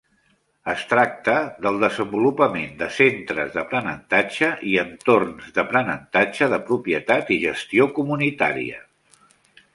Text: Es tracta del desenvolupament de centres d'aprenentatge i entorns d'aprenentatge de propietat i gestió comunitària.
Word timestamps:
Es 0.71 0.83
tracta 0.93 1.33
del 1.65 1.75
desenvolupament 1.83 2.73
de 2.79 2.87
centres 2.95 3.53
d'aprenentatge 3.59 4.49
i 4.73 4.75
entorns 4.85 5.53
d'aprenentatge 5.59 6.51
de 6.57 6.61
propietat 6.73 7.33
i 7.39 7.43
gestió 7.47 7.89
comunitària. 8.01 8.85